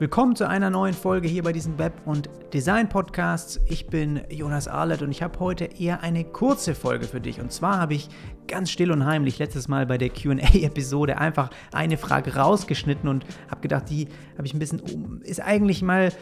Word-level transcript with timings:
Willkommen 0.00 0.34
zu 0.34 0.48
einer 0.48 0.70
neuen 0.70 0.92
Folge 0.92 1.28
hier 1.28 1.44
bei 1.44 1.52
diesen 1.52 1.78
Web- 1.78 2.02
und 2.04 2.28
Design-Podcasts. 2.52 3.60
Ich 3.68 3.86
bin 3.86 4.22
Jonas 4.28 4.66
Arlett 4.66 5.02
und 5.02 5.12
ich 5.12 5.22
habe 5.22 5.38
heute 5.38 5.66
eher 5.66 6.02
eine 6.02 6.24
kurze 6.24 6.74
Folge 6.74 7.06
für 7.06 7.20
dich. 7.20 7.40
Und 7.40 7.52
zwar 7.52 7.78
habe 7.78 7.94
ich 7.94 8.08
ganz 8.46 8.70
still 8.70 8.90
und 8.92 9.04
heimlich 9.04 9.38
letztes 9.38 9.68
Mal 9.68 9.86
bei 9.86 9.98
der 9.98 10.10
QA-Episode 10.10 11.18
einfach 11.18 11.50
eine 11.72 11.96
Frage 11.96 12.36
rausgeschnitten 12.36 13.08
und 13.08 13.24
habe 13.50 13.60
gedacht, 13.60 13.84
die 13.90 14.08
habe 14.36 14.46
ich 14.46 14.54
ein 14.54 14.58
bisschen 14.58 14.80
um. 14.80 15.22
Ist 15.22 15.40
eigentlich 15.40 15.82
mal 15.82 16.12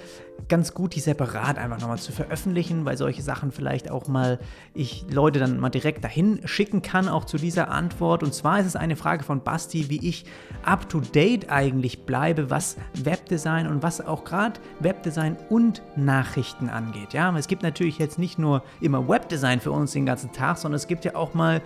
ganz 0.48 0.74
gut, 0.74 0.94
die 0.94 1.00
separat 1.00 1.58
einfach 1.58 1.80
nochmal 1.80 1.98
zu 1.98 2.12
veröffentlichen, 2.12 2.84
weil 2.84 2.96
solche 2.96 3.22
Sachen 3.22 3.52
vielleicht 3.52 3.90
auch 3.90 4.08
mal 4.08 4.38
ich 4.74 5.06
Leute 5.10 5.38
dann 5.38 5.60
mal 5.60 5.70
direkt 5.70 6.04
dahin 6.04 6.40
schicken 6.44 6.82
kann, 6.82 7.08
auch 7.08 7.24
zu 7.24 7.36
dieser 7.36 7.70
Antwort. 7.70 8.22
Und 8.22 8.34
zwar 8.34 8.60
ist 8.60 8.66
es 8.66 8.76
eine 8.76 8.96
Frage 8.96 9.24
von 9.24 9.42
Basti, 9.42 9.88
wie 9.88 10.08
ich 10.08 10.24
up 10.64 10.88
to 10.88 11.00
date 11.00 11.50
eigentlich 11.50 12.04
bleibe, 12.04 12.50
was 12.50 12.76
Webdesign 13.02 13.66
und 13.66 13.82
was 13.82 14.00
auch 14.00 14.24
gerade 14.24 14.60
Webdesign 14.80 15.36
und 15.48 15.82
Nachrichten 15.96 16.68
angeht. 16.68 17.12
Ja, 17.12 17.36
es 17.36 17.48
gibt 17.48 17.62
natürlich 17.62 17.98
jetzt 17.98 18.18
nicht 18.18 18.38
nur 18.38 18.62
immer 18.80 19.08
Webdesign 19.08 19.60
für 19.60 19.72
uns 19.72 19.92
den 19.92 20.06
ganzen 20.06 20.32
Tag, 20.32 20.58
sondern 20.58 20.76
es 20.76 20.86
gibt 20.86 21.04
ja 21.04 21.14
auch 21.14 21.34
mal 21.34 21.62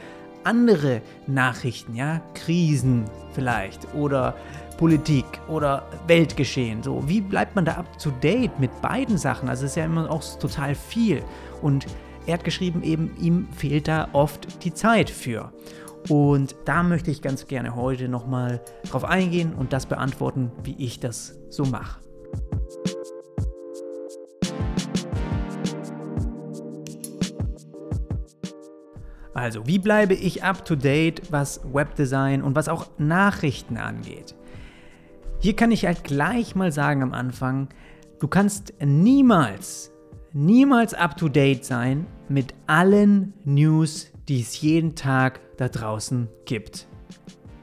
andere 0.47 1.03
Nachrichten, 1.27 1.95
ja, 1.95 2.23
Krisen 2.35 3.05
vielleicht 3.35 3.93
oder 3.95 4.35
Politik 4.79 5.27
oder 5.49 5.83
Weltgeschehen. 6.07 6.83
So, 6.83 7.07
wie 7.09 7.21
bleibt 7.21 7.57
man 7.57 7.65
da 7.65 7.73
up 7.73 7.99
to 7.99 8.11
date 8.23 8.59
mit 8.59 8.71
beiden 8.81 9.19
Sachen? 9.19 9.49
Also 9.49 9.65
es 9.65 9.73
ist 9.73 9.77
ja 9.77 9.85
immer 9.85 10.11
auch 10.11 10.23
total 10.39 10.75
viel. 10.75 11.23
Und 11.63 11.87
er 12.27 12.35
hat 12.35 12.45
geschrieben, 12.45 12.83
eben 12.83 13.15
ihm 13.21 13.49
fehlt 13.57 13.89
da 13.89 14.09
oft 14.13 14.65
die 14.65 14.73
Zeit 14.73 15.11
für. 15.11 15.53
Und 16.09 16.55
da 16.65 16.83
möchte 16.83 17.11
ich 17.11 17.21
ganz 17.21 17.47
gerne 17.47 17.75
heute 17.75 18.09
nochmal 18.09 18.61
drauf 18.89 19.05
eingehen 19.05 19.55
und 19.55 19.73
das 19.73 19.87
beantworten, 19.87 20.53
wie 20.63 20.77
ich 20.79 21.01
das 21.01 21.35
so 21.51 21.65
mache. 21.65 22.06
Also, 29.37 29.67
wie 29.67 29.79
bleibe 29.79 30.15
ich 30.15 30.45
up 30.45 30.65
to 30.65 30.77
date, 30.77 31.31
was 31.31 31.61
Webdesign 31.71 32.41
und 32.43 32.57
was 32.57 32.71
auch 32.71 32.87
Nachrichten 32.97 33.77
angeht? 33.77 34.35
Hier 35.41 35.55
kann 35.55 35.71
ich 35.73 35.85
halt 35.85 36.05
gleich 36.05 36.57
mal 36.57 36.73
sagen 36.73 37.03
am 37.03 37.13
Anfang, 37.13 37.69
du 38.19 38.29
kannst 38.29 38.73
niemals, 38.83 39.93
niemals 40.33 40.95
up 40.95 41.19
to 41.19 41.29
date 41.29 41.67
sein 41.67 42.07
mit 42.31 42.55
allen 42.67 43.35
News, 43.45 44.11
die 44.27 44.41
es 44.41 44.59
jeden 44.63 44.95
Tag 44.95 45.41
da 45.59 45.69
draußen 45.69 46.29
gibt. 46.47 46.89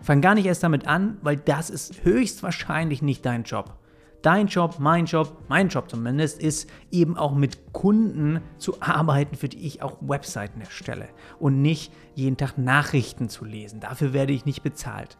Fang 0.03 0.21
gar 0.21 0.35
nicht 0.35 0.45
erst 0.45 0.61
damit 0.61 0.87
an, 0.87 1.17
weil 1.23 1.37
das 1.37 1.71
ist 1.71 2.05
höchstwahrscheinlich 2.05 3.01
nicht 3.01 3.25
dein 3.25 3.45
Job. 3.45 3.79
Dein 4.23 4.47
Job, 4.47 4.77
mein 4.79 5.05
Job, 5.05 5.43
mein 5.49 5.67
Job 5.67 5.89
zumindest, 5.89 6.41
ist 6.41 6.69
eben 6.91 7.17
auch 7.17 7.35
mit 7.35 7.73
Kunden 7.73 8.39
zu 8.57 8.81
arbeiten, 8.81 9.35
für 9.35 9.49
die 9.49 9.67
ich 9.67 9.81
auch 9.81 9.97
Webseiten 9.99 10.61
erstelle 10.61 11.09
und 11.39 11.61
nicht 11.61 11.91
jeden 12.15 12.37
Tag 12.37 12.57
Nachrichten 12.57 13.27
zu 13.27 13.43
lesen. 13.43 13.81
Dafür 13.81 14.13
werde 14.13 14.31
ich 14.31 14.45
nicht 14.45 14.63
bezahlt. 14.63 15.17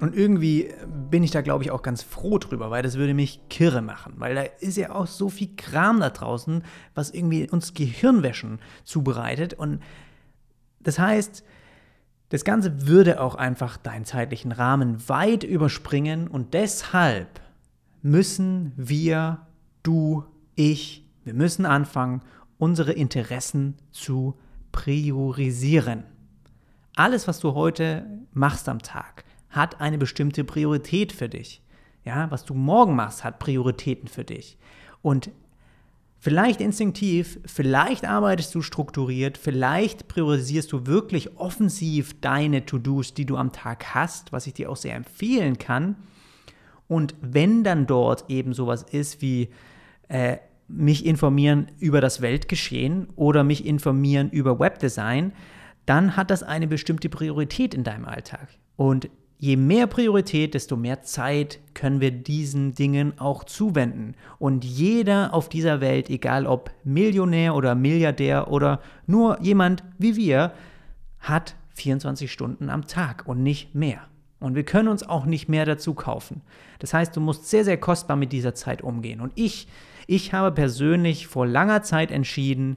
Und 0.00 0.16
irgendwie 0.16 0.72
bin 1.10 1.22
ich 1.22 1.32
da, 1.32 1.42
glaube 1.42 1.64
ich, 1.64 1.70
auch 1.70 1.82
ganz 1.82 2.02
froh 2.02 2.38
drüber, 2.38 2.70
weil 2.70 2.82
das 2.82 2.96
würde 2.96 3.12
mich 3.12 3.46
kirre 3.50 3.82
machen. 3.82 4.14
Weil 4.16 4.34
da 4.34 4.42
ist 4.58 4.78
ja 4.78 4.94
auch 4.94 5.06
so 5.06 5.28
viel 5.28 5.54
Kram 5.54 6.00
da 6.00 6.08
draußen, 6.08 6.64
was 6.94 7.10
irgendwie 7.10 7.46
uns 7.50 7.74
Gehirnwäschen 7.74 8.58
zubereitet. 8.84 9.52
Und 9.52 9.82
das 10.80 10.98
heißt, 10.98 11.44
das 12.30 12.44
Ganze 12.44 12.86
würde 12.86 13.20
auch 13.20 13.34
einfach 13.34 13.76
deinen 13.76 14.06
zeitlichen 14.06 14.50
Rahmen 14.50 15.10
weit 15.10 15.44
überspringen. 15.44 16.26
Und 16.26 16.54
deshalb 16.54 17.43
müssen 18.04 18.72
wir, 18.76 19.46
du, 19.82 20.24
ich, 20.54 21.08
wir 21.24 21.32
müssen 21.32 21.64
anfangen, 21.64 22.20
unsere 22.58 22.92
Interessen 22.92 23.76
zu 23.92 24.34
priorisieren. 24.72 26.04
Alles, 26.94 27.26
was 27.26 27.40
du 27.40 27.54
heute 27.54 28.04
machst 28.32 28.68
am 28.68 28.80
Tag, 28.80 29.24
hat 29.48 29.80
eine 29.80 29.96
bestimmte 29.96 30.44
Priorität 30.44 31.12
für 31.12 31.30
dich. 31.30 31.62
Ja, 32.04 32.30
was 32.30 32.44
du 32.44 32.52
morgen 32.52 32.94
machst, 32.94 33.24
hat 33.24 33.38
Prioritäten 33.38 34.08
für 34.08 34.24
dich. 34.24 34.58
Und 35.00 35.30
vielleicht 36.18 36.60
instinktiv, 36.60 37.40
vielleicht 37.46 38.04
arbeitest 38.04 38.54
du 38.54 38.60
strukturiert, 38.60 39.38
vielleicht 39.38 40.08
priorisierst 40.08 40.70
du 40.72 40.86
wirklich 40.86 41.38
offensiv 41.38 42.20
deine 42.20 42.66
To-Dos, 42.66 43.14
die 43.14 43.24
du 43.24 43.38
am 43.38 43.50
Tag 43.50 43.94
hast, 43.94 44.30
was 44.30 44.46
ich 44.46 44.52
dir 44.52 44.70
auch 44.70 44.76
sehr 44.76 44.94
empfehlen 44.94 45.56
kann. 45.56 45.96
Und 46.88 47.14
wenn 47.20 47.64
dann 47.64 47.86
dort 47.86 48.24
eben 48.28 48.52
sowas 48.52 48.82
ist 48.82 49.22
wie 49.22 49.48
äh, 50.08 50.36
mich 50.68 51.06
informieren 51.06 51.68
über 51.78 52.00
das 52.00 52.20
Weltgeschehen 52.20 53.08
oder 53.16 53.44
mich 53.44 53.66
informieren 53.66 54.30
über 54.30 54.58
Webdesign, 54.58 55.32
dann 55.86 56.16
hat 56.16 56.30
das 56.30 56.42
eine 56.42 56.66
bestimmte 56.66 57.08
Priorität 57.08 57.74
in 57.74 57.84
deinem 57.84 58.06
Alltag. 58.06 58.48
Und 58.76 59.10
je 59.38 59.56
mehr 59.56 59.86
Priorität, 59.86 60.54
desto 60.54 60.76
mehr 60.76 61.02
Zeit 61.02 61.60
können 61.74 62.00
wir 62.00 62.10
diesen 62.10 62.74
Dingen 62.74 63.18
auch 63.18 63.44
zuwenden. 63.44 64.14
Und 64.38 64.64
jeder 64.64 65.34
auf 65.34 65.48
dieser 65.48 65.80
Welt, 65.80 66.08
egal 66.08 66.46
ob 66.46 66.70
Millionär 66.82 67.54
oder 67.54 67.74
Milliardär 67.74 68.50
oder 68.50 68.80
nur 69.06 69.40
jemand 69.42 69.84
wie 69.98 70.16
wir, 70.16 70.52
hat 71.20 71.56
24 71.74 72.32
Stunden 72.32 72.70
am 72.70 72.86
Tag 72.86 73.24
und 73.26 73.42
nicht 73.42 73.74
mehr. 73.74 74.06
Und 74.40 74.54
wir 74.54 74.64
können 74.64 74.88
uns 74.88 75.02
auch 75.02 75.24
nicht 75.24 75.48
mehr 75.48 75.64
dazu 75.64 75.94
kaufen. 75.94 76.42
Das 76.78 76.92
heißt, 76.92 77.16
du 77.16 77.20
musst 77.20 77.48
sehr, 77.48 77.64
sehr 77.64 77.78
kostbar 77.78 78.16
mit 78.16 78.32
dieser 78.32 78.54
Zeit 78.54 78.82
umgehen. 78.82 79.20
Und 79.20 79.32
ich, 79.36 79.68
ich 80.06 80.32
habe 80.32 80.52
persönlich 80.52 81.26
vor 81.26 81.46
langer 81.46 81.82
Zeit 81.82 82.10
entschieden, 82.10 82.76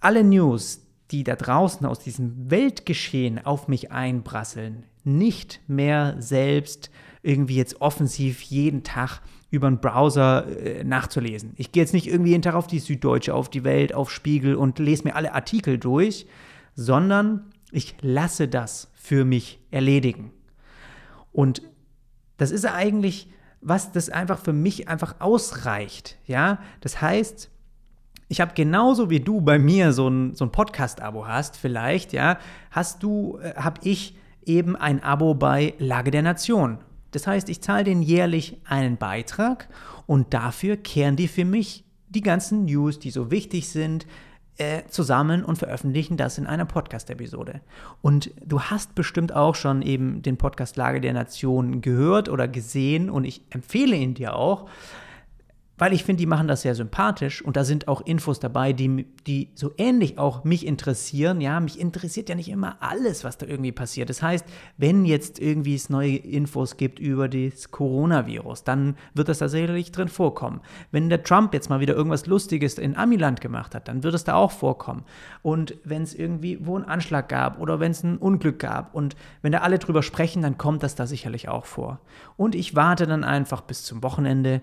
alle 0.00 0.24
News, 0.24 0.86
die 1.10 1.24
da 1.24 1.36
draußen 1.36 1.86
aus 1.86 2.00
diesem 2.00 2.50
Weltgeschehen 2.50 3.44
auf 3.44 3.68
mich 3.68 3.92
einprasseln, 3.92 4.84
nicht 5.04 5.60
mehr 5.68 6.16
selbst 6.18 6.90
irgendwie 7.22 7.56
jetzt 7.56 7.80
offensiv 7.80 8.42
jeden 8.42 8.82
Tag 8.82 9.20
über 9.50 9.66
einen 9.66 9.80
Browser 9.80 10.46
äh, 10.48 10.82
nachzulesen. 10.82 11.52
Ich 11.56 11.72
gehe 11.72 11.82
jetzt 11.82 11.92
nicht 11.92 12.08
irgendwie 12.08 12.30
jeden 12.30 12.42
Tag 12.42 12.54
auf 12.54 12.66
die 12.66 12.78
Süddeutsche, 12.78 13.34
auf 13.34 13.50
die 13.50 13.64
Welt, 13.64 13.94
auf 13.94 14.10
Spiegel 14.10 14.54
und 14.54 14.78
lese 14.78 15.04
mir 15.04 15.14
alle 15.14 15.34
Artikel 15.34 15.78
durch, 15.78 16.26
sondern 16.74 17.50
ich 17.70 17.94
lasse 18.00 18.48
das 18.48 18.90
für 18.94 19.24
mich 19.24 19.60
erledigen. 19.70 20.32
Und 21.32 21.62
das 22.36 22.50
ist 22.50 22.66
eigentlich, 22.66 23.28
was 23.60 23.92
das 23.92 24.10
einfach 24.10 24.38
für 24.38 24.52
mich 24.52 24.88
einfach 24.88 25.16
ausreicht. 25.20 26.18
Ja, 26.26 26.58
das 26.80 27.00
heißt, 27.00 27.50
ich 28.28 28.40
habe 28.40 28.52
genauso 28.54 29.10
wie 29.10 29.20
du 29.20 29.40
bei 29.40 29.58
mir 29.58 29.92
so 29.92 30.08
ein, 30.08 30.34
so 30.34 30.44
ein 30.44 30.52
Podcast-Abo 30.52 31.26
hast, 31.26 31.56
vielleicht, 31.56 32.12
ja, 32.12 32.38
hast 32.70 33.02
du, 33.02 33.38
äh, 33.42 33.54
habe 33.56 33.80
ich 33.84 34.16
eben 34.44 34.74
ein 34.74 35.02
Abo 35.02 35.34
bei 35.34 35.74
Lage 35.78 36.10
der 36.10 36.22
Nation. 36.22 36.78
Das 37.12 37.26
heißt, 37.26 37.48
ich 37.48 37.60
zahle 37.60 37.84
den 37.84 38.02
jährlich 38.02 38.60
einen 38.64 38.96
Beitrag 38.96 39.68
und 40.06 40.32
dafür 40.34 40.76
kehren 40.76 41.16
die 41.16 41.28
für 41.28 41.44
mich 41.44 41.84
die 42.08 42.22
ganzen 42.22 42.64
News, 42.64 42.98
die 42.98 43.10
so 43.10 43.30
wichtig 43.30 43.68
sind, 43.68 44.06
äh, 44.58 44.82
zusammen 44.88 45.44
und 45.44 45.56
veröffentlichen 45.56 46.16
das 46.16 46.38
in 46.38 46.46
einer 46.46 46.64
Podcast-Episode. 46.64 47.60
Und 48.02 48.30
du 48.44 48.60
hast 48.60 48.94
bestimmt 48.94 49.34
auch 49.34 49.54
schon 49.54 49.82
eben 49.82 50.22
den 50.22 50.36
Podcast 50.36 50.76
Lage 50.76 51.00
der 51.00 51.14
Nation 51.14 51.80
gehört 51.80 52.28
oder 52.28 52.48
gesehen 52.48 53.08
und 53.10 53.24
ich 53.24 53.42
empfehle 53.50 53.96
ihn 53.96 54.14
dir 54.14 54.36
auch 54.36 54.68
weil 55.82 55.94
ich 55.94 56.04
finde, 56.04 56.20
die 56.20 56.26
machen 56.26 56.46
das 56.46 56.62
sehr 56.62 56.76
sympathisch 56.76 57.42
und 57.42 57.56
da 57.56 57.64
sind 57.64 57.88
auch 57.88 58.02
Infos 58.02 58.38
dabei, 58.38 58.72
die, 58.72 59.04
die 59.26 59.48
so 59.56 59.72
ähnlich 59.78 60.16
auch 60.16 60.44
mich 60.44 60.64
interessieren. 60.64 61.40
Ja, 61.40 61.58
mich 61.58 61.80
interessiert 61.80 62.28
ja 62.28 62.36
nicht 62.36 62.50
immer 62.50 62.76
alles, 62.78 63.24
was 63.24 63.36
da 63.36 63.46
irgendwie 63.46 63.72
passiert. 63.72 64.08
Das 64.08 64.22
heißt, 64.22 64.46
wenn 64.76 65.04
jetzt 65.04 65.40
irgendwie 65.40 65.74
es 65.74 65.90
neue 65.90 66.14
Infos 66.14 66.76
gibt 66.76 67.00
über 67.00 67.28
das 67.28 67.72
Coronavirus, 67.72 68.62
dann 68.62 68.94
wird 69.14 69.28
das 69.28 69.38
da 69.38 69.48
sicherlich 69.48 69.90
drin 69.90 70.06
vorkommen. 70.06 70.60
Wenn 70.92 71.08
der 71.08 71.24
Trump 71.24 71.52
jetzt 71.52 71.68
mal 71.68 71.80
wieder 71.80 71.96
irgendwas 71.96 72.26
Lustiges 72.26 72.78
in 72.78 72.96
Amiland 72.96 73.40
gemacht 73.40 73.74
hat, 73.74 73.88
dann 73.88 74.04
wird 74.04 74.14
es 74.14 74.22
da 74.22 74.34
auch 74.34 74.52
vorkommen. 74.52 75.02
Und 75.42 75.74
wenn 75.82 76.02
es 76.02 76.14
irgendwie 76.14 76.64
wo 76.64 76.76
einen 76.76 76.84
Anschlag 76.84 77.28
gab 77.28 77.58
oder 77.58 77.80
wenn 77.80 77.90
es 77.90 78.04
ein 78.04 78.18
Unglück 78.18 78.60
gab 78.60 78.94
und 78.94 79.16
wenn 79.40 79.50
da 79.50 79.62
alle 79.62 79.80
drüber 79.80 80.04
sprechen, 80.04 80.42
dann 80.42 80.58
kommt 80.58 80.84
das 80.84 80.94
da 80.94 81.08
sicherlich 81.08 81.48
auch 81.48 81.66
vor. 81.66 81.98
Und 82.36 82.54
ich 82.54 82.76
warte 82.76 83.08
dann 83.08 83.24
einfach 83.24 83.62
bis 83.62 83.82
zum 83.82 84.04
Wochenende 84.04 84.60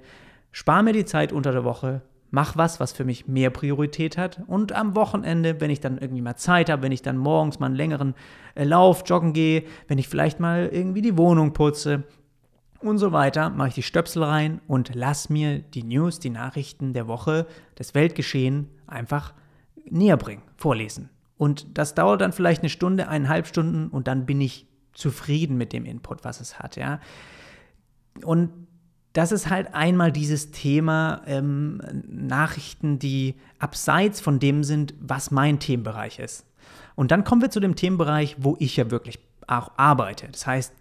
Spar 0.52 0.84
mir 0.84 0.94
die 0.94 1.06
Zeit 1.06 1.32
unter 1.32 1.52
der 1.52 1.64
Woche, 1.64 2.02
mach 2.32 2.58
was, 2.58 2.80
was 2.80 2.92
für 2.92 3.06
mich 3.06 3.28
mehr 3.28 3.50
Priorität 3.50 4.18
hat. 4.18 4.42
Und 4.48 4.72
am 4.74 4.96
Wochenende, 4.96 5.60
wenn 5.62 5.70
ich 5.70 5.80
dann 5.80 5.98
irgendwie 5.98 6.22
mal 6.22 6.36
Zeit 6.36 6.70
habe, 6.70 6.84
wenn 6.84 6.92
ich 6.92 7.02
dann 7.02 7.18
morgens 7.18 7.60
mal 7.60 7.68
einen 7.68 7.76
längeren 7.76 8.16
äh, 8.56 8.64
Lauf, 8.64 9.04
joggen 9.06 9.34
gehe, 9.34 9.64
wenn 9.88 9.98
ich 9.98 10.08
vielleicht 10.08 10.40
mal 10.40 10.70
irgendwie 10.72 11.02
die 11.02 11.18
Wohnung 11.18 11.54
putze 11.54 12.04
und 12.82 12.98
so 12.98 13.12
weiter, 13.12 13.50
mache 13.50 13.70
ich 13.70 13.76
die 13.76 13.84
Stöpsel 13.84 14.24
rein 14.24 14.62
und 14.68 14.96
lass 14.96 15.30
mir 15.30 15.60
die 15.60 15.84
News, 15.84 16.20
die 16.20 16.30
Nachrichten 16.30 16.94
der 16.94 17.08
Woche, 17.08 17.46
das 17.76 17.94
Weltgeschehen 17.94 18.70
einfach 18.88 19.34
näher 19.90 20.18
bringen, 20.18 20.44
vorlesen. 20.56 21.10
Und 21.38 21.78
das 21.78 21.96
dauert 21.96 22.22
dann 22.22 22.34
vielleicht 22.34 22.62
eine 22.62 22.70
Stunde, 22.70 23.08
eineinhalb 23.08 23.48
Stunden 23.48 23.88
und 23.88 24.08
dann 24.08 24.26
bin 24.26 24.42
ich 24.42 24.68
zufrieden 24.94 25.58
mit 25.58 25.74
dem 25.74 25.86
Input, 25.86 26.24
was 26.24 26.42
es 26.42 26.60
hat, 26.60 26.76
ja. 26.76 27.00
Und 28.24 28.68
das 29.14 29.32
ist 29.32 29.50
halt 29.50 29.74
einmal 29.74 30.12
dieses 30.12 30.52
Thema 30.52 31.22
ähm, 31.26 31.82
Nachrichten, 32.08 33.00
die 33.00 33.36
abseits 33.58 34.22
von 34.22 34.40
dem 34.40 34.64
sind, 34.64 34.94
was 35.00 35.32
mein 35.32 35.60
Themenbereich 35.60 36.20
ist. 36.20 36.46
Und 36.96 37.12
dann 37.12 37.24
kommen 37.24 37.42
wir 37.42 37.50
zu 37.50 37.60
dem 37.60 37.76
Themenbereich, 37.76 38.36
wo 38.40 38.56
ich 38.60 38.78
ja 38.78 38.92
wirklich 38.92 39.20
auch 39.48 39.72
arbeite. 39.78 40.28
Das 40.32 40.46
heißt, 40.46 40.74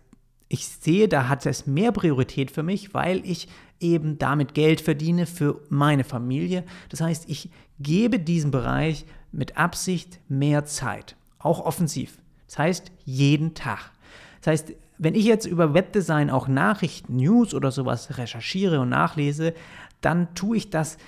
ich 0.48 0.66
sehe, 0.66 1.08
da 1.08 1.28
hat 1.28 1.46
es 1.46 1.66
mehr 1.66 1.92
Priorität 1.92 2.50
für 2.50 2.62
mich, 2.62 2.94
weil 2.94 3.24
ich 3.24 3.48
eben 3.80 4.18
damit 4.18 4.54
Geld 4.54 4.80
verdiene 4.80 5.26
für 5.26 5.60
meine 5.68 6.04
Familie. 6.04 6.64
Das 6.88 7.00
heißt, 7.00 7.28
ich 7.28 7.50
gebe 7.78 8.18
diesem 8.18 8.50
Bereich 8.50 9.04
mit 9.30 9.56
Absicht 9.56 10.20
mehr 10.28 10.64
Zeit, 10.64 11.16
auch 11.38 11.60
offensiv. 11.60 12.18
Das 12.46 12.58
heißt, 12.58 12.92
jeden 13.04 13.54
Tag. 13.54 13.90
Das 14.40 14.48
heißt, 14.48 14.72
wenn 14.98 15.14
ich 15.14 15.24
jetzt 15.24 15.46
über 15.46 15.74
Webdesign 15.74 16.30
auch 16.30 16.48
Nachrichten, 16.48 17.16
News 17.16 17.54
oder 17.54 17.70
sowas 17.70 18.18
recherchiere 18.18 18.80
und 18.80 18.88
nachlese, 18.88 19.54
dann 20.00 20.34
tue 20.34 20.56
ich 20.56 20.70
das 20.70 20.98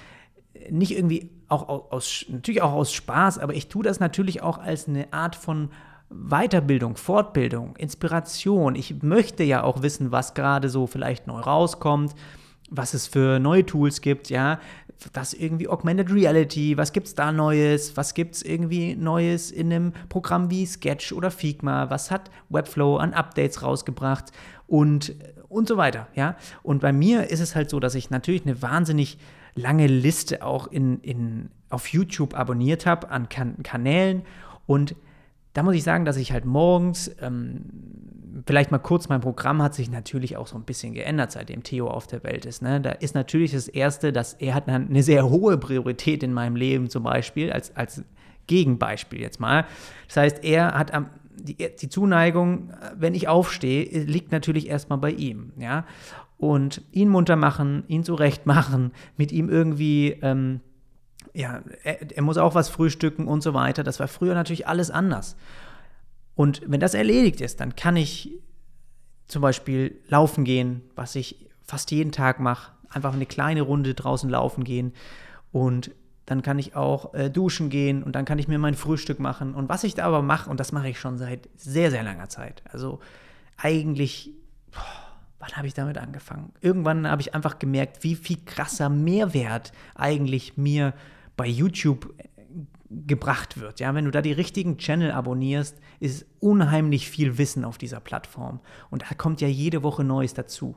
nicht 0.70 0.96
irgendwie 0.96 1.30
auch 1.48 1.68
aus, 1.90 2.24
natürlich 2.28 2.62
auch 2.62 2.72
aus 2.72 2.92
Spaß, 2.92 3.38
aber 3.38 3.54
ich 3.54 3.68
tue 3.68 3.82
das 3.82 4.00
natürlich 4.00 4.42
auch 4.42 4.58
als 4.58 4.88
eine 4.88 5.12
Art 5.12 5.34
von 5.34 5.70
Weiterbildung, 6.10 6.96
Fortbildung, 6.96 7.76
Inspiration. 7.76 8.74
Ich 8.74 9.02
möchte 9.02 9.44
ja 9.44 9.62
auch 9.62 9.82
wissen, 9.82 10.10
was 10.12 10.34
gerade 10.34 10.68
so 10.68 10.86
vielleicht 10.86 11.26
neu 11.26 11.40
rauskommt, 11.40 12.14
was 12.70 12.94
es 12.94 13.06
für 13.06 13.38
neue 13.38 13.66
Tools 13.66 14.00
gibt, 14.00 14.30
ja, 14.30 14.60
das 15.12 15.32
irgendwie 15.32 15.68
Augmented 15.68 16.12
Reality, 16.12 16.76
was 16.76 16.92
gibt 16.92 17.06
es 17.06 17.14
da 17.14 17.32
Neues, 17.32 17.96
was 17.96 18.14
gibt 18.14 18.36
es 18.36 18.42
irgendwie 18.42 18.94
Neues 18.94 19.50
in 19.50 19.72
einem 19.72 19.92
Programm 20.08 20.50
wie 20.50 20.66
Sketch 20.66 21.12
oder 21.12 21.30
Figma, 21.30 21.90
was 21.90 22.10
hat 22.10 22.30
Webflow 22.50 22.96
an 22.96 23.14
Updates 23.14 23.62
rausgebracht 23.62 24.32
und, 24.66 25.14
und 25.48 25.68
so 25.68 25.76
weiter, 25.76 26.08
ja. 26.14 26.36
Und 26.62 26.80
bei 26.80 26.92
mir 26.92 27.30
ist 27.30 27.40
es 27.40 27.56
halt 27.56 27.70
so, 27.70 27.80
dass 27.80 27.94
ich 27.94 28.10
natürlich 28.10 28.44
eine 28.44 28.60
wahnsinnig 28.62 29.18
lange 29.54 29.86
Liste 29.86 30.44
auch 30.44 30.66
in, 30.66 31.00
in, 31.00 31.50
auf 31.70 31.88
YouTube 31.88 32.34
abonniert 32.34 32.86
habe 32.86 33.10
an 33.10 33.28
kan 33.28 33.62
Kanälen 33.62 34.22
und 34.66 34.94
da 35.52 35.62
muss 35.62 35.74
ich 35.74 35.82
sagen, 35.82 36.04
dass 36.04 36.16
ich 36.16 36.32
halt 36.32 36.44
morgens, 36.44 37.10
ähm, 37.20 37.64
vielleicht 38.46 38.70
mal 38.70 38.78
kurz, 38.78 39.08
mein 39.08 39.20
Programm 39.20 39.62
hat 39.62 39.74
sich 39.74 39.90
natürlich 39.90 40.36
auch 40.36 40.46
so 40.46 40.56
ein 40.56 40.64
bisschen 40.64 40.94
geändert, 40.94 41.32
seitdem 41.32 41.62
Theo 41.62 41.88
auf 41.88 42.06
der 42.06 42.22
Welt 42.22 42.44
ist. 42.46 42.62
Ne? 42.62 42.80
Da 42.80 42.90
ist 42.92 43.14
natürlich 43.14 43.52
das 43.52 43.68
Erste, 43.68 44.12
dass 44.12 44.34
er 44.34 44.54
hat 44.54 44.68
eine 44.68 45.02
sehr 45.02 45.28
hohe 45.28 45.58
Priorität 45.58 46.22
in 46.22 46.32
meinem 46.32 46.56
Leben 46.56 46.90
zum 46.90 47.02
Beispiel, 47.02 47.52
als, 47.52 47.74
als 47.76 48.04
Gegenbeispiel 48.46 49.20
jetzt 49.20 49.40
mal. 49.40 49.66
Das 50.08 50.16
heißt, 50.16 50.44
er 50.44 50.74
hat 50.74 50.92
am, 50.92 51.10
die, 51.36 51.56
die 51.56 51.88
Zuneigung, 51.88 52.72
wenn 52.96 53.14
ich 53.14 53.28
aufstehe, 53.28 54.04
liegt 54.04 54.32
natürlich 54.32 54.68
erstmal 54.68 54.98
bei 54.98 55.10
ihm. 55.10 55.52
Ja? 55.58 55.86
Und 56.36 56.82
ihn 56.92 57.08
munter 57.08 57.36
machen, 57.36 57.84
ihn 57.88 58.04
zurecht 58.04 58.46
machen, 58.46 58.92
mit 59.16 59.32
ihm 59.32 59.48
irgendwie. 59.48 60.18
Ähm, 60.22 60.60
ja, 61.32 61.60
er, 61.84 62.10
er 62.10 62.22
muss 62.22 62.38
auch 62.38 62.56
was 62.56 62.68
frühstücken 62.68 63.28
und 63.28 63.42
so 63.42 63.54
weiter. 63.54 63.84
Das 63.84 64.00
war 64.00 64.08
früher 64.08 64.34
natürlich 64.34 64.66
alles 64.66 64.90
anders. 64.90 65.36
Und 66.40 66.62
wenn 66.64 66.80
das 66.80 66.94
erledigt 66.94 67.42
ist, 67.42 67.60
dann 67.60 67.76
kann 67.76 67.96
ich 67.96 68.30
zum 69.26 69.42
Beispiel 69.42 70.00
laufen 70.08 70.44
gehen, 70.44 70.80
was 70.96 71.14
ich 71.14 71.46
fast 71.60 71.90
jeden 71.90 72.12
Tag 72.12 72.40
mache. 72.40 72.72
Einfach 72.88 73.12
eine 73.12 73.26
kleine 73.26 73.60
Runde 73.60 73.92
draußen 73.92 74.30
laufen 74.30 74.64
gehen. 74.64 74.94
Und 75.52 75.90
dann 76.24 76.40
kann 76.40 76.58
ich 76.58 76.74
auch 76.74 77.12
äh, 77.12 77.28
duschen 77.28 77.68
gehen 77.68 78.02
und 78.02 78.16
dann 78.16 78.24
kann 78.24 78.38
ich 78.38 78.48
mir 78.48 78.58
mein 78.58 78.72
Frühstück 78.72 79.20
machen. 79.20 79.52
Und 79.54 79.68
was 79.68 79.84
ich 79.84 79.94
da 79.94 80.06
aber 80.06 80.22
mache, 80.22 80.48
und 80.48 80.58
das 80.58 80.72
mache 80.72 80.88
ich 80.88 80.98
schon 80.98 81.18
seit 81.18 81.50
sehr, 81.56 81.90
sehr 81.90 82.04
langer 82.04 82.30
Zeit. 82.30 82.62
Also 82.72 83.00
eigentlich, 83.58 84.30
boah, 84.72 84.80
wann 85.40 85.58
habe 85.58 85.66
ich 85.66 85.74
damit 85.74 85.98
angefangen? 85.98 86.54
Irgendwann 86.62 87.06
habe 87.06 87.20
ich 87.20 87.34
einfach 87.34 87.58
gemerkt, 87.58 88.02
wie 88.02 88.14
viel 88.14 88.38
krasser 88.46 88.88
Mehrwert 88.88 89.72
eigentlich 89.94 90.56
mir 90.56 90.94
bei 91.36 91.46
YouTube 91.46 92.14
gebracht 92.90 93.60
wird. 93.60 93.78
Ja, 93.78 93.94
wenn 93.94 94.04
du 94.04 94.10
da 94.10 94.20
die 94.20 94.32
richtigen 94.32 94.76
Channel 94.76 95.12
abonnierst, 95.12 95.78
ist 96.00 96.26
unheimlich 96.40 97.08
viel 97.08 97.38
Wissen 97.38 97.64
auf 97.64 97.78
dieser 97.78 98.00
Plattform. 98.00 98.60
Und 98.90 99.02
da 99.02 99.14
kommt 99.14 99.40
ja 99.40 99.48
jede 99.48 99.82
Woche 99.82 100.02
Neues 100.02 100.34
dazu. 100.34 100.74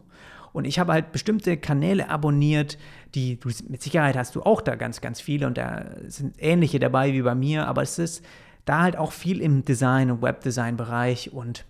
Und 0.54 0.66
ich 0.66 0.78
habe 0.78 0.94
halt 0.94 1.12
bestimmte 1.12 1.58
Kanäle 1.58 2.10
abonniert, 2.10 2.78
die 3.16 3.40
du 3.40 3.50
mit 3.68 3.82
Sicherheit 3.82 4.16
hast 4.16 4.36
du 4.36 4.44
auch 4.44 4.62
da 4.62 4.76
ganz, 4.76 5.02
ganz 5.02 5.20
viele 5.20 5.48
und 5.48 5.58
da 5.58 5.86
sind 6.08 6.36
ähnliche 6.38 6.80
dabei 6.80 7.12
wie 7.14 7.24
bei 7.24 7.34
mir, 7.34 7.68
aber 7.68 7.82
es 7.82 7.98
ist 7.98 8.24
da 8.66 8.84
halt 8.84 8.96
auch 8.96 9.12
viel 9.12 9.42
im 9.42 9.66
Design- 9.66 10.12
und 10.12 10.22
Webdesign-Bereich 10.22 11.34
und 11.34 11.66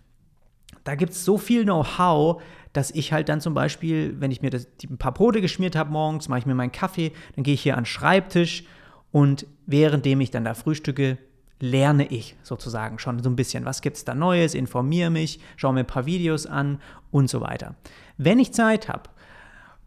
da 0.83 0.95
gibt 0.95 1.13
es 1.13 1.23
so 1.23 1.37
viel 1.37 1.63
Know-how, 1.63 2.41
dass 2.73 2.91
ich 2.91 3.13
halt 3.13 3.29
dann 3.29 3.39
zum 3.39 3.53
Beispiel, 3.53 4.19
wenn 4.19 4.31
ich 4.31 4.41
mir 4.41 4.49
das, 4.49 4.67
die, 4.77 4.87
ein 4.87 4.97
paar 4.97 5.13
Brote 5.13 5.39
geschmiert 5.39 5.77
habe 5.77 5.89
morgens, 5.89 6.27
mache 6.27 6.39
ich 6.39 6.45
mir 6.45 6.55
meinen 6.55 6.73
Kaffee, 6.73 7.13
dann 7.35 7.45
gehe 7.45 7.53
ich 7.53 7.61
hier 7.61 7.77
an 7.77 7.83
den 7.83 7.85
Schreibtisch 7.85 8.65
und 9.13 9.45
währenddem 9.67 10.19
ich 10.21 10.31
dann 10.31 10.43
da 10.43 10.55
frühstücke, 10.55 11.19
lerne 11.59 12.07
ich 12.07 12.35
sozusagen 12.41 12.97
schon 12.97 13.21
so 13.21 13.29
ein 13.29 13.35
bisschen. 13.35 13.63
Was 13.63 13.81
gibt 13.81 13.95
es 13.95 14.03
da 14.03 14.15
Neues? 14.15 14.55
Informiere 14.55 15.11
mich, 15.11 15.39
schaue 15.55 15.73
mir 15.73 15.81
ein 15.81 15.87
paar 15.87 16.07
Videos 16.07 16.47
an 16.47 16.81
und 17.11 17.29
so 17.29 17.39
weiter. 17.39 17.75
Wenn 18.17 18.39
ich 18.39 18.53
Zeit 18.53 18.89
habe, 18.89 19.09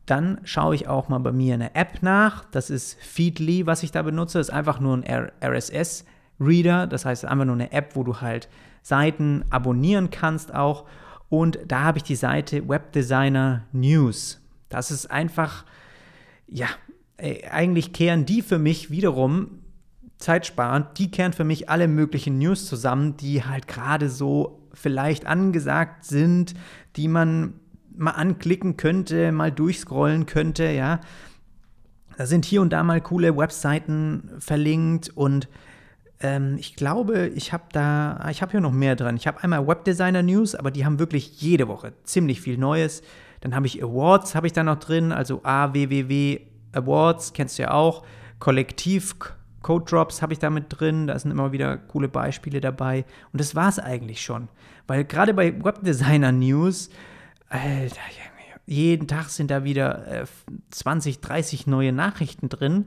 dann 0.06 0.40
schaue 0.44 0.76
ich 0.76 0.86
auch 0.86 1.08
mal 1.08 1.18
bei 1.18 1.32
mir 1.32 1.54
eine 1.54 1.74
App 1.74 2.02
nach. 2.02 2.44
Das 2.52 2.70
ist 2.70 2.98
Feedly, 3.02 3.66
was 3.66 3.82
ich 3.82 3.90
da 3.90 4.02
benutze. 4.02 4.38
Das 4.38 4.48
ist 4.48 4.54
einfach 4.54 4.78
nur 4.78 4.96
ein 4.96 5.28
RSS-Reader. 5.42 6.86
Das 6.86 7.04
heißt 7.04 7.24
einfach 7.24 7.44
nur 7.44 7.56
eine 7.56 7.72
App, 7.72 7.96
wo 7.96 8.04
du 8.04 8.20
halt 8.20 8.48
Seiten 8.82 9.44
abonnieren 9.50 10.10
kannst 10.10 10.54
auch. 10.54 10.86
Und 11.28 11.58
da 11.66 11.82
habe 11.82 11.98
ich 11.98 12.04
die 12.04 12.14
Seite 12.14 12.68
Webdesigner 12.68 13.64
News. 13.72 14.40
Das 14.68 14.92
ist 14.92 15.10
einfach, 15.10 15.64
ja, 16.46 16.68
eigentlich 17.18 17.92
kehren 17.92 18.26
die 18.26 18.42
für 18.42 18.58
mich 18.58 18.90
wiederum 18.90 19.62
zeitsparend, 20.18 20.98
die 20.98 21.10
kehren 21.10 21.32
für 21.32 21.44
mich 21.44 21.68
alle 21.68 21.88
möglichen 21.88 22.38
News 22.38 22.66
zusammen, 22.66 23.16
die 23.16 23.44
halt 23.44 23.68
gerade 23.68 24.08
so 24.08 24.68
vielleicht 24.72 25.26
angesagt 25.26 26.04
sind, 26.04 26.54
die 26.96 27.08
man 27.08 27.54
mal 27.94 28.12
anklicken 28.12 28.76
könnte, 28.76 29.32
mal 29.32 29.52
durchscrollen 29.52 30.26
könnte, 30.26 30.70
ja. 30.70 31.00
Da 32.16 32.26
sind 32.26 32.46
hier 32.46 32.62
und 32.62 32.72
da 32.72 32.82
mal 32.82 33.00
coole 33.00 33.36
Webseiten 33.36 34.30
verlinkt 34.38 35.10
und 35.10 35.48
ähm, 36.20 36.56
ich 36.58 36.76
glaube, 36.76 37.28
ich 37.28 37.52
habe 37.52 37.64
da, 37.72 38.26
ich 38.30 38.40
habe 38.40 38.52
hier 38.52 38.60
noch 38.60 38.72
mehr 38.72 38.96
dran. 38.96 39.16
Ich 39.16 39.26
habe 39.26 39.42
einmal 39.42 39.66
Webdesigner 39.66 40.22
News, 40.22 40.54
aber 40.54 40.70
die 40.70 40.86
haben 40.86 40.98
wirklich 40.98 41.42
jede 41.42 41.68
Woche 41.68 41.92
ziemlich 42.04 42.40
viel 42.40 42.56
Neues. 42.56 43.02
Dann 43.40 43.54
habe 43.54 43.66
ich 43.66 43.82
Awards, 43.82 44.34
habe 44.34 44.46
ich 44.46 44.54
da 44.54 44.64
noch 44.64 44.78
drin, 44.78 45.12
also 45.12 45.40
AWWW 45.42 46.40
Awards, 46.76 47.32
kennst 47.32 47.58
du 47.58 47.64
ja 47.64 47.70
auch. 47.72 48.04
Kollektiv 48.38 49.16
Code 49.62 49.84
Drops 49.84 50.22
habe 50.22 50.32
ich 50.32 50.38
da 50.38 50.48
mit 50.48 50.66
drin, 50.68 51.08
da 51.08 51.18
sind 51.18 51.32
immer 51.32 51.50
wieder 51.50 51.76
coole 51.76 52.08
Beispiele 52.08 52.60
dabei. 52.60 53.04
Und 53.32 53.40
das 53.40 53.54
war 53.54 53.68
es 53.68 53.78
eigentlich 53.78 54.20
schon. 54.22 54.48
Weil 54.86 55.04
gerade 55.04 55.34
bei 55.34 55.64
Webdesigner 55.64 56.30
News, 56.30 56.90
Alter, 57.48 58.00
jeden 58.66 59.08
Tag 59.08 59.28
sind 59.28 59.50
da 59.50 59.64
wieder 59.64 60.06
äh, 60.06 60.24
20, 60.70 61.20
30 61.20 61.66
neue 61.66 61.92
Nachrichten 61.92 62.48
drin. 62.48 62.86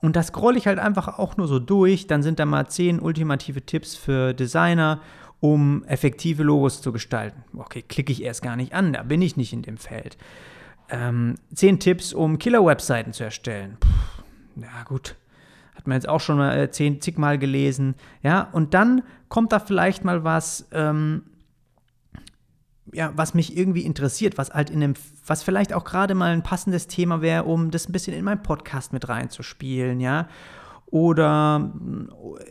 Und 0.00 0.16
das 0.16 0.28
scroll 0.28 0.56
ich 0.56 0.66
halt 0.66 0.78
einfach 0.78 1.18
auch 1.18 1.36
nur 1.36 1.46
so 1.46 1.58
durch. 1.58 2.06
Dann 2.06 2.22
sind 2.22 2.38
da 2.38 2.46
mal 2.46 2.66
10 2.66 2.98
ultimative 3.00 3.62
Tipps 3.62 3.94
für 3.94 4.34
Designer, 4.34 5.00
um 5.40 5.84
effektive 5.84 6.42
Logos 6.42 6.82
zu 6.82 6.92
gestalten. 6.92 7.42
Okay, 7.56 7.82
klicke 7.82 8.12
ich 8.12 8.22
erst 8.22 8.42
gar 8.42 8.56
nicht 8.56 8.74
an, 8.74 8.92
da 8.92 9.02
bin 9.02 9.22
ich 9.22 9.36
nicht 9.36 9.52
in 9.52 9.62
dem 9.62 9.76
Feld. 9.76 10.16
Ähm, 10.92 11.36
10 11.54 11.80
Tipps, 11.80 12.12
um 12.12 12.38
Killer-Webseiten 12.38 13.14
zu 13.14 13.24
erstellen. 13.24 13.78
Puh, 13.80 14.60
ja, 14.60 14.84
gut. 14.84 15.16
Hat 15.74 15.86
man 15.86 15.96
jetzt 15.96 16.08
auch 16.08 16.20
schon 16.20 16.36
mal 16.36 16.56
äh, 16.56 16.70
zehn, 16.70 17.00
zigmal 17.00 17.38
gelesen. 17.38 17.94
Ja, 18.22 18.48
und 18.52 18.74
dann 18.74 19.02
kommt 19.28 19.52
da 19.52 19.58
vielleicht 19.58 20.04
mal 20.04 20.22
was, 20.22 20.68
ähm, 20.70 21.22
ja, 22.92 23.10
was 23.16 23.32
mich 23.32 23.56
irgendwie 23.56 23.86
interessiert, 23.86 24.36
was 24.36 24.50
halt 24.50 24.68
in 24.68 24.82
einem, 24.82 24.94
was 25.26 25.42
vielleicht 25.42 25.72
auch 25.72 25.84
gerade 25.84 26.14
mal 26.14 26.32
ein 26.32 26.42
passendes 26.42 26.88
Thema 26.88 27.22
wäre, 27.22 27.44
um 27.44 27.70
das 27.70 27.88
ein 27.88 27.92
bisschen 27.92 28.14
in 28.14 28.24
meinen 28.24 28.42
Podcast 28.42 28.92
mit 28.92 29.08
reinzuspielen, 29.08 29.98
ja. 29.98 30.28
Oder 30.92 31.72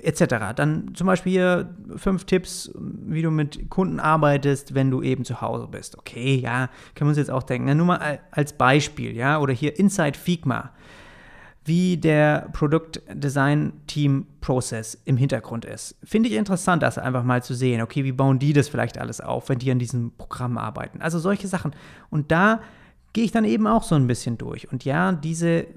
äh, 0.01 0.07
etc. 0.07 0.53
Dann 0.55 0.93
zum 0.95 1.07
Beispiel 1.07 1.31
hier 1.31 1.75
fünf 1.95 2.25
Tipps, 2.25 2.71
wie 2.75 3.21
du 3.21 3.31
mit 3.31 3.69
Kunden 3.69 3.99
arbeitest, 3.99 4.73
wenn 4.73 4.91
du 4.91 5.01
eben 5.01 5.23
zu 5.23 5.41
Hause 5.41 5.67
bist. 5.69 5.97
Okay, 5.97 6.35
ja, 6.35 6.69
können 6.95 7.07
wir 7.07 7.11
uns 7.11 7.17
jetzt 7.17 7.31
auch 7.31 7.43
denken. 7.43 7.77
Nur 7.77 7.85
mal 7.85 8.19
als 8.31 8.53
Beispiel, 8.53 9.15
ja. 9.15 9.39
Oder 9.39 9.53
hier 9.53 9.79
Inside 9.79 10.17
Figma 10.17 10.71
wie 11.63 11.97
der 11.97 12.49
Produktdesign-Team-Prozess 12.53 14.99
im 15.05 15.17
Hintergrund 15.17 15.65
ist. 15.65 15.95
Finde 16.03 16.29
ich 16.29 16.35
interessant, 16.35 16.81
das 16.81 16.97
einfach 16.97 17.23
mal 17.23 17.43
zu 17.43 17.53
sehen. 17.53 17.83
Okay, 17.83 18.03
wie 18.03 18.11
bauen 18.11 18.39
die 18.39 18.53
das 18.53 18.67
vielleicht 18.67 18.97
alles 18.97 19.21
auf, 19.21 19.49
wenn 19.49 19.59
die 19.59 19.69
an 19.69 19.77
diesem 19.77 20.11
Programm 20.17 20.57
arbeiten? 20.57 20.99
Also 21.01 21.19
solche 21.19 21.47
Sachen. 21.47 21.75
Und 22.09 22.31
da 22.31 22.61
gehe 23.13 23.23
ich 23.23 23.31
dann 23.31 23.45
eben 23.45 23.67
auch 23.67 23.83
so 23.83 23.93
ein 23.93 24.07
bisschen 24.07 24.39
durch. 24.39 24.71
Und 24.71 24.85
ja, 24.85 25.11
diese, 25.11 25.67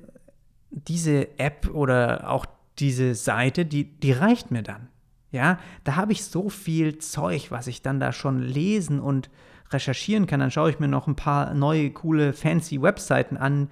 diese 0.70 1.38
App 1.38 1.68
oder 1.74 2.30
auch 2.30 2.46
diese 2.78 3.14
Seite, 3.14 3.64
die, 3.64 3.84
die 3.84 4.12
reicht 4.12 4.50
mir 4.50 4.62
dann. 4.62 4.88
Ja, 5.30 5.58
da 5.82 5.96
habe 5.96 6.12
ich 6.12 6.24
so 6.24 6.48
viel 6.48 6.98
Zeug, 6.98 7.50
was 7.50 7.66
ich 7.66 7.82
dann 7.82 7.98
da 7.98 8.12
schon 8.12 8.40
lesen 8.40 9.00
und 9.00 9.30
recherchieren 9.72 10.26
kann, 10.26 10.40
dann 10.40 10.50
schaue 10.50 10.70
ich 10.70 10.78
mir 10.78 10.88
noch 10.88 11.06
ein 11.06 11.16
paar 11.16 11.54
neue, 11.54 11.90
coole, 11.90 12.32
fancy 12.32 12.80
Webseiten 12.80 13.36
an, 13.36 13.68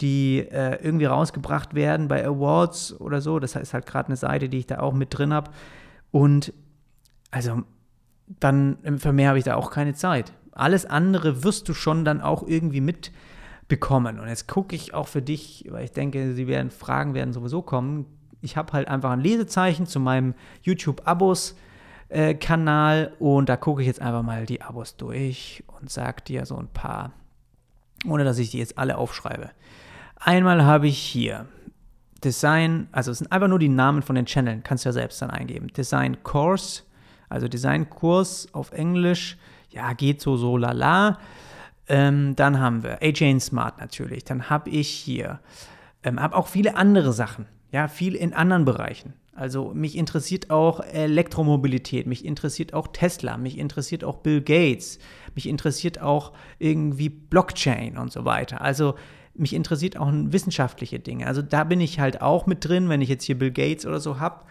die 0.00 0.38
äh, 0.38 0.82
irgendwie 0.82 1.04
rausgebracht 1.04 1.74
werden 1.74 2.08
bei 2.08 2.24
Awards 2.26 2.98
oder 2.98 3.20
so. 3.20 3.38
Das 3.38 3.56
heißt 3.56 3.74
halt 3.74 3.86
gerade 3.86 4.08
eine 4.08 4.16
Seite, 4.16 4.48
die 4.48 4.58
ich 4.58 4.66
da 4.66 4.80
auch 4.80 4.94
mit 4.94 5.16
drin 5.16 5.32
habe. 5.32 5.50
Und 6.10 6.52
also 7.30 7.62
dann 8.40 8.78
für 8.98 9.12
mehr 9.12 9.28
habe 9.28 9.38
ich 9.38 9.44
da 9.44 9.56
auch 9.56 9.70
keine 9.70 9.94
Zeit. 9.94 10.32
Alles 10.52 10.86
andere 10.86 11.44
wirst 11.44 11.68
du 11.68 11.74
schon 11.74 12.04
dann 12.04 12.20
auch 12.20 12.46
irgendwie 12.46 12.80
mitbekommen. 12.80 14.18
Und 14.18 14.28
jetzt 14.28 14.48
gucke 14.48 14.74
ich 14.74 14.94
auch 14.94 15.08
für 15.08 15.22
dich, 15.22 15.66
weil 15.70 15.84
ich 15.84 15.92
denke, 15.92 16.34
sie 16.34 16.46
werden 16.46 16.70
Fragen 16.70 17.14
werden 17.14 17.32
sowieso 17.32 17.62
kommen. 17.62 18.06
Ich 18.42 18.56
habe 18.56 18.72
halt 18.72 18.88
einfach 18.88 19.10
ein 19.10 19.20
Lesezeichen 19.20 19.86
zu 19.86 20.00
meinem 20.00 20.34
YouTube-Abos. 20.62 21.56
Äh, 22.08 22.34
Kanal 22.34 23.14
und 23.20 23.48
da 23.48 23.56
gucke 23.56 23.80
ich 23.80 23.86
jetzt 23.86 24.02
einfach 24.02 24.22
mal 24.22 24.44
die 24.44 24.60
Abos 24.60 24.98
durch 24.98 25.64
und 25.80 25.90
sage 25.90 26.22
dir 26.22 26.44
so 26.44 26.58
ein 26.58 26.68
paar, 26.68 27.12
ohne 28.06 28.22
dass 28.22 28.38
ich 28.38 28.50
die 28.50 28.58
jetzt 28.58 28.76
alle 28.76 28.98
aufschreibe. 28.98 29.48
Einmal 30.16 30.62
habe 30.62 30.88
ich 30.88 30.98
hier 30.98 31.46
Design, 32.22 32.88
also 32.92 33.10
es 33.10 33.18
sind 33.18 33.32
einfach 33.32 33.48
nur 33.48 33.58
die 33.58 33.70
Namen 33.70 34.02
von 34.02 34.14
den 34.14 34.26
Channeln, 34.26 34.62
kannst 34.62 34.84
du 34.84 34.90
ja 34.90 34.92
selbst 34.92 35.22
dann 35.22 35.30
eingeben. 35.30 35.68
Design 35.68 36.22
Course, 36.22 36.82
also 37.30 37.48
Designkurs 37.48 38.48
auf 38.52 38.72
Englisch, 38.72 39.38
ja, 39.70 39.94
geht 39.94 40.20
so, 40.20 40.36
so, 40.36 40.56
lala. 40.58 41.18
Ähm, 41.88 42.36
dann 42.36 42.60
haben 42.60 42.82
wir 42.82 43.02
AJ 43.02 43.40
Smart 43.40 43.80
natürlich. 43.80 44.24
Dann 44.24 44.50
habe 44.50 44.70
ich 44.70 44.88
hier, 44.88 45.40
ähm, 46.04 46.20
habe 46.20 46.36
auch 46.36 46.46
viele 46.46 46.76
andere 46.76 47.12
Sachen, 47.12 47.46
ja, 47.72 47.88
viel 47.88 48.14
in 48.14 48.32
anderen 48.32 48.64
Bereichen. 48.64 49.14
Also 49.34 49.72
mich 49.72 49.96
interessiert 49.96 50.50
auch 50.50 50.80
Elektromobilität, 50.80 52.06
mich 52.06 52.24
interessiert 52.24 52.74
auch 52.74 52.88
Tesla, 52.88 53.38
mich 53.38 53.56
interessiert 53.56 54.04
auch 54.04 54.18
Bill 54.18 54.42
Gates, 54.42 54.98
mich 55.34 55.48
interessiert 55.48 56.00
auch 56.02 56.32
irgendwie 56.58 57.08
Blockchain 57.08 57.96
und 57.96 58.12
so 58.12 58.26
weiter. 58.26 58.60
Also 58.60 58.94
mich 59.34 59.54
interessiert 59.54 59.96
auch 59.96 60.10
wissenschaftliche 60.12 60.98
Dinge. 60.98 61.26
Also 61.26 61.40
da 61.40 61.64
bin 61.64 61.80
ich 61.80 61.98
halt 61.98 62.20
auch 62.20 62.46
mit 62.46 62.68
drin, 62.68 62.90
wenn 62.90 63.00
ich 63.00 63.08
jetzt 63.08 63.24
hier 63.24 63.38
Bill 63.38 63.50
Gates 63.50 63.86
oder 63.86 64.00
so 64.00 64.20
habe. 64.20 64.44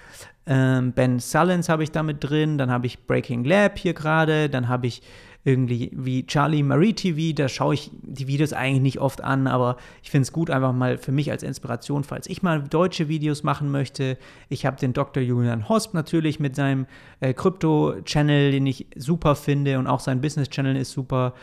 Ähm, 0.47 0.93
ben 0.93 1.19
Sullins 1.19 1.69
habe 1.69 1.83
ich 1.83 1.91
da 1.91 2.01
mit 2.01 2.23
drin, 2.23 2.57
dann 2.57 2.71
habe 2.71 2.87
ich 2.87 3.05
Breaking 3.05 3.43
Lab 3.43 3.77
hier 3.77 3.93
gerade, 3.93 4.49
dann 4.49 4.67
habe 4.67 4.87
ich 4.87 5.03
irgendwie 5.43 5.91
wie 5.93 6.25
Charlie 6.25 6.61
Marie 6.61 6.93
TV, 6.93 7.35
da 7.35 7.47
schaue 7.47 7.73
ich 7.73 7.89
die 8.03 8.27
Videos 8.27 8.53
eigentlich 8.53 8.81
nicht 8.81 8.99
oft 8.99 9.23
an, 9.23 9.47
aber 9.47 9.77
ich 10.03 10.11
finde 10.11 10.23
es 10.23 10.31
gut 10.31 10.51
einfach 10.51 10.73
mal 10.73 10.97
für 10.97 11.11
mich 11.11 11.31
als 11.31 11.41
Inspiration, 11.41 12.03
falls 12.03 12.27
ich 12.27 12.43
mal 12.43 12.61
deutsche 12.61 13.07
Videos 13.07 13.41
machen 13.43 13.71
möchte. 13.71 14.17
Ich 14.49 14.65
habe 14.65 14.77
den 14.77 14.93
Dr. 14.93 15.23
Julian 15.23 15.67
Hosp 15.67 15.93
natürlich 15.93 16.39
mit 16.39 16.55
seinem 16.55 16.85
äh, 17.21 17.33
Krypto-Channel, 17.33 18.51
den 18.51 18.67
ich 18.67 18.85
super 18.95 19.35
finde 19.35 19.79
und 19.79 19.87
auch 19.87 19.99
sein 19.99 20.21
Business-Channel 20.21 20.75
ist 20.75 20.91
super. 20.91 21.33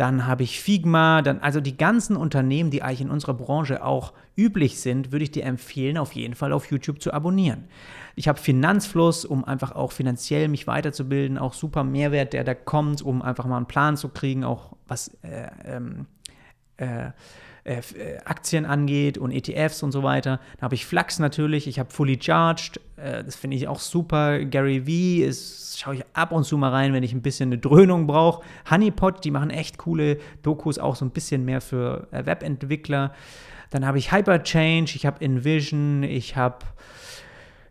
Dann 0.00 0.26
habe 0.26 0.44
ich 0.44 0.62
Figma, 0.62 1.20
dann 1.20 1.40
also 1.40 1.60
die 1.60 1.76
ganzen 1.76 2.16
Unternehmen, 2.16 2.70
die 2.70 2.82
eigentlich 2.82 3.02
in 3.02 3.10
unserer 3.10 3.34
Branche 3.34 3.84
auch 3.84 4.14
üblich 4.34 4.80
sind, 4.80 5.12
würde 5.12 5.24
ich 5.24 5.30
dir 5.30 5.44
empfehlen, 5.44 5.98
auf 5.98 6.12
jeden 6.12 6.34
Fall 6.34 6.54
auf 6.54 6.70
YouTube 6.70 7.02
zu 7.02 7.12
abonnieren. 7.12 7.64
Ich 8.16 8.26
habe 8.26 8.38
Finanzfluss, 8.38 9.26
um 9.26 9.44
einfach 9.44 9.72
auch 9.72 9.92
finanziell 9.92 10.48
mich 10.48 10.66
weiterzubilden, 10.66 11.36
auch 11.36 11.52
super 11.52 11.84
Mehrwert, 11.84 12.32
der 12.32 12.44
da 12.44 12.54
kommt, 12.54 13.02
um 13.02 13.20
einfach 13.20 13.44
mal 13.44 13.58
einen 13.58 13.66
Plan 13.66 13.98
zu 13.98 14.08
kriegen, 14.08 14.42
auch 14.42 14.74
was 14.88 15.08
äh, 15.22 15.50
ähm, 15.66 16.06
äh, 16.78 17.10
äh, 17.64 17.78
äh, 17.78 18.18
Aktien 18.24 18.64
angeht 18.64 19.18
und 19.18 19.32
ETFs 19.32 19.82
und 19.82 19.92
so 19.92 20.02
weiter. 20.02 20.40
Da 20.58 20.62
habe 20.62 20.74
ich 20.74 20.86
Flux 20.86 21.18
natürlich, 21.18 21.66
ich 21.66 21.78
habe 21.78 21.90
Fully 21.90 22.18
Charged, 22.20 22.80
äh, 22.96 23.22
das 23.22 23.36
finde 23.36 23.56
ich 23.56 23.68
auch 23.68 23.80
super. 23.80 24.44
Gary 24.44 24.80
V 24.80 25.28
ist, 25.28 25.78
schaue 25.78 25.96
ich 25.96 26.04
ab 26.14 26.32
und 26.32 26.44
zu 26.44 26.56
mal 26.56 26.70
rein, 26.70 26.92
wenn 26.92 27.02
ich 27.02 27.12
ein 27.12 27.22
bisschen 27.22 27.50
eine 27.50 27.58
Dröhnung 27.58 28.06
brauche. 28.06 28.42
Honeypot, 28.70 29.24
die 29.24 29.30
machen 29.30 29.50
echt 29.50 29.78
coole 29.78 30.18
Dokus, 30.42 30.78
auch 30.78 30.96
so 30.96 31.04
ein 31.04 31.10
bisschen 31.10 31.44
mehr 31.44 31.60
für 31.60 32.08
äh, 32.12 32.24
Webentwickler. 32.24 33.12
Dann 33.70 33.86
habe 33.86 33.98
ich 33.98 34.12
Hyperchange, 34.12 34.86
ich 34.94 35.06
habe 35.06 35.24
Envision, 35.24 36.02
ich 36.02 36.36
habe 36.36 36.58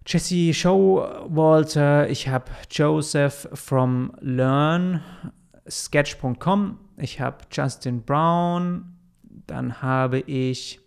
Jesse 0.05 0.53
Showalter, 0.53 2.09
ich 2.09 2.29
habe 2.29 2.45
Joseph 2.71 3.49
from 3.53 4.13
Learn, 4.21 5.01
Sketch.com, 5.69 6.79
ich 6.97 7.19
habe 7.19 7.37
Justin 7.51 8.01
Brown, 8.01 8.98
dann 9.49 9.81
habe 9.81 10.19
ich 10.19 10.79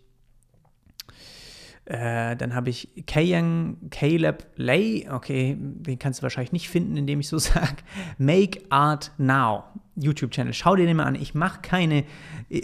äh, 1.85 2.37
dann 2.37 2.55
habe 2.55 2.69
ich 2.69 2.87
Kayang, 3.07 3.75
Caleb 3.89 4.45
Lay, 4.55 5.05
okay, 5.11 5.57
den 5.59 5.99
kannst 5.99 6.19
du 6.19 6.23
wahrscheinlich 6.23 6.53
nicht 6.53 6.69
finden, 6.69 6.95
indem 6.95 7.19
ich 7.19 7.27
so 7.27 7.37
sage. 7.39 7.75
Make 8.17 8.61
Art 8.69 9.11
Now, 9.17 9.65
YouTube-Channel. 9.97 10.53
Schau 10.53 10.77
dir 10.77 10.85
den 10.85 10.95
mal 10.95 11.03
an. 11.03 11.15
Ich 11.15 11.33
mache 11.33 11.59
keine, 11.61 12.05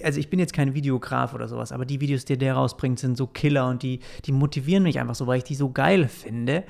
also 0.03 0.21
ich 0.21 0.29
bin 0.29 0.39
jetzt 0.39 0.53
kein 0.53 0.73
Videograf 0.73 1.33
oder 1.33 1.49
sowas, 1.49 1.73
aber 1.73 1.85
die 1.85 1.99
Videos, 1.99 2.23
die 2.23 2.37
der 2.37 2.53
rausbringt, 2.53 2.97
sind 2.97 3.17
so 3.17 3.27
Killer 3.27 3.67
und 3.67 3.83
die, 3.83 3.99
die 4.23 4.31
motivieren 4.31 4.83
mich 4.83 4.99
einfach 4.99 5.15
so, 5.15 5.27
weil 5.27 5.39
ich 5.39 5.43
die 5.43 5.55
so 5.55 5.69
geil 5.69 6.07
finde. 6.07 6.63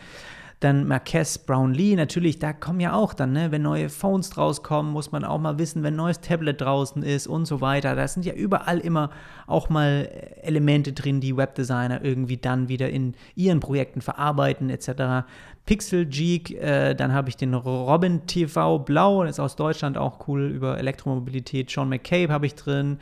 Dann 0.60 0.88
Marquez 0.88 1.38
Brownlee, 1.38 1.96
natürlich, 1.96 2.38
da 2.38 2.52
kommen 2.52 2.82
ja 2.82 2.94
auch 2.94 3.14
dann, 3.14 3.32
ne, 3.32 3.50
wenn 3.52 3.62
neue 3.62 3.88
Phones 3.88 4.38
rauskommen, 4.38 4.92
muss 4.92 5.14
man 5.14 5.24
auch 5.24 5.40
mal 5.40 5.58
wissen, 5.58 5.84
wenn 5.84 5.96
neues 5.96 6.20
Tablet 6.20 6.60
draußen 6.60 7.02
ist 7.02 7.28
und 7.28 7.46
so 7.46 7.62
weiter. 7.62 7.96
Da 7.96 8.06
sind 8.10 8.26
ja 8.26 8.34
überall 8.34 8.80
immer 8.80 9.10
auch 9.48 9.70
mal 9.70 10.10
Elemente 10.42 10.92
drin, 10.92 11.22
die 11.22 11.38
Webdesigner 11.38 12.04
irgendwie 12.04 12.36
dann 12.36 12.68
wieder 12.68 12.90
in 12.90 13.16
ihren 13.36 13.62
Projekten 13.62 14.02
verarbeiten, 14.02 14.70
etc. 14.70 15.26
Pixel 15.66 16.06
Geek, 16.06 16.52
äh, 16.52 16.94
dann 16.94 17.14
habe 17.14 17.30
ich 17.30 17.38
den 17.38 17.54
Robin 17.54 18.28
TV 18.28 18.80
Blau, 18.80 19.24
ist 19.24 19.40
aus 19.40 19.56
Deutschland 19.56 19.98
auch 19.98 20.28
cool 20.28 20.50
über 20.50 20.78
Elektromobilität. 20.78 21.72
Sean 21.72 21.88
McCabe 21.88 22.34
habe 22.34 22.46
ich 22.46 22.56
drin. 22.56 23.00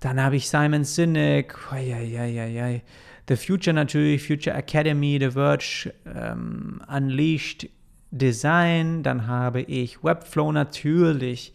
Dann 0.00 0.22
habe 0.22 0.36
ich 0.36 0.48
Simon 0.48 0.84
Sinek. 0.84 1.58
Oi, 1.72 1.92
oi, 1.92 2.18
oi, 2.18 2.62
oi. 2.62 2.82
The 3.28 3.36
Future 3.36 3.74
natürlich, 3.74 4.26
Future 4.26 4.56
Academy, 4.56 5.18
The 5.20 5.32
Verge, 5.32 5.92
ähm, 6.06 6.80
Unleashed 6.88 7.68
Design, 8.10 9.02
dann 9.02 9.26
habe 9.26 9.62
ich 9.62 10.02
Webflow 10.02 10.52
natürlich. 10.52 11.52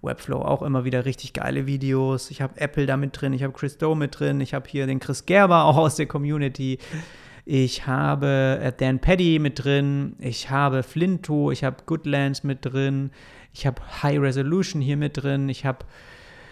Webflow 0.00 0.42
auch 0.42 0.62
immer 0.62 0.84
wieder 0.84 1.04
richtig 1.04 1.32
geile 1.32 1.66
Videos. 1.66 2.30
Ich 2.30 2.40
habe 2.40 2.60
Apple 2.60 2.86
da 2.86 2.96
mit 2.96 3.20
drin, 3.20 3.32
ich 3.32 3.42
habe 3.42 3.52
Chris 3.52 3.78
Doe 3.78 3.96
mit 3.96 4.18
drin, 4.18 4.40
ich 4.40 4.54
habe 4.54 4.68
hier 4.68 4.86
den 4.86 5.00
Chris 5.00 5.26
Gerber 5.26 5.64
auch 5.64 5.76
aus 5.76 5.96
der 5.96 6.06
Community. 6.06 6.78
Ich 7.44 7.86
habe 7.86 8.60
äh, 8.62 8.72
Dan 8.76 9.00
Paddy 9.00 9.38
mit 9.38 9.64
drin, 9.64 10.14
ich 10.20 10.50
habe 10.50 10.82
Flinto, 10.82 11.50
ich 11.50 11.64
habe 11.64 11.78
Goodlands 11.86 12.44
mit 12.44 12.58
drin, 12.64 13.10
ich 13.52 13.66
habe 13.66 13.80
High 14.02 14.20
Resolution 14.20 14.82
hier 14.82 14.96
mit 14.96 15.22
drin, 15.22 15.48
ich 15.48 15.64
habe 15.64 15.84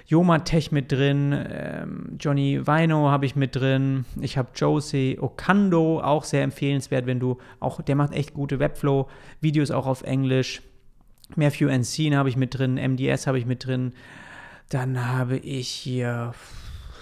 Yoma 0.09 0.39
Tech 0.39 0.71
mit 0.71 0.93
drin, 0.93 1.35
ähm, 1.51 2.17
Johnny 2.21 2.65
Vino 2.65 3.11
habe 3.11 3.27
ich 3.27 3.35
mit 3.35 3.57
drin, 3.57 4.05
ich 4.21 4.39
habe 4.39 4.51
Josie 4.55 5.19
Okando, 5.21 6.01
auch 6.01 6.23
sehr 6.23 6.45
empfehlenswert, 6.45 7.07
wenn 7.07 7.19
du 7.19 7.39
auch, 7.59 7.83
der 7.83 7.97
macht 7.97 8.13
echt 8.13 8.33
gute 8.33 8.61
Webflow-Videos 8.61 9.73
auch 9.73 9.87
auf 9.87 10.03
Englisch. 10.03 10.63
Matthew 11.35 11.67
Encine 11.67 12.19
habe 12.19 12.29
ich 12.29 12.37
mit 12.37 12.57
drin, 12.57 12.75
MDS 12.75 13.27
habe 13.27 13.39
ich 13.39 13.47
mit 13.47 13.67
drin. 13.67 13.95
Dann 14.69 15.09
habe 15.09 15.39
ich 15.39 15.69
hier, 15.69 16.35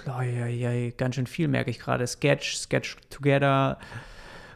oh, 0.06 0.22
ja, 0.22 0.46
ja, 0.46 0.90
ganz 0.96 1.16
schön 1.16 1.26
viel 1.26 1.48
merke 1.48 1.70
ich 1.70 1.78
gerade. 1.78 2.06
Sketch, 2.06 2.56
Sketch 2.56 2.96
Together, 3.10 3.78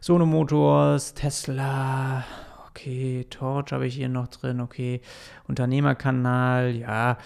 Sono 0.00 0.24
Motors, 0.24 1.12
Tesla, 1.12 2.24
okay, 2.70 3.26
Torch 3.28 3.72
habe 3.72 3.86
ich 3.86 3.94
hier 3.94 4.08
noch 4.08 4.28
drin, 4.28 4.62
okay, 4.62 5.02
Unternehmerkanal, 5.48 6.74
ja. 6.74 7.18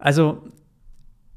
Also 0.00 0.42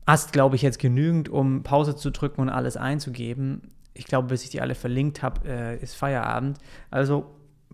hast, 0.07 0.33
glaube 0.33 0.55
ich, 0.55 0.61
jetzt 0.61 0.79
genügend, 0.79 1.29
um 1.29 1.63
Pause 1.63 1.95
zu 1.95 2.09
drücken 2.09 2.41
und 2.41 2.49
alles 2.49 2.77
einzugeben. 2.77 3.61
Ich 3.93 4.05
glaube, 4.05 4.29
bis 4.29 4.43
ich 4.43 4.49
die 4.49 4.61
alle 4.61 4.75
verlinkt 4.75 5.21
habe, 5.21 5.47
äh, 5.47 5.77
ist 5.81 5.95
Feierabend. 5.95 6.57
Also 6.89 7.25